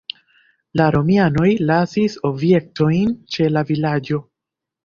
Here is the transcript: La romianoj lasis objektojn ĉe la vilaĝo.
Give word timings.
La 0.79 0.87
romianoj 0.95 1.51
lasis 1.71 2.17
objektojn 2.31 3.15
ĉe 3.37 3.51
la 3.55 3.67
vilaĝo. 3.73 4.23